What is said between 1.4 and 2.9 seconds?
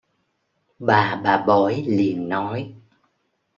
bói liền nói